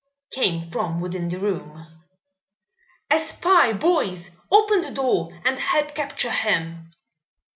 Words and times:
came 0.31 0.67
from 0.71 0.99
within 0.99 1.27
the 1.27 1.37
room. 1.37 1.85
"A 3.11 3.19
spy, 3.19 3.71
boys! 3.71 4.31
Open 4.49 4.81
the 4.81 4.89
door 4.89 5.39
and 5.45 5.59
help 5.59 5.93
capture 5.93 6.31
him!" 6.31 6.91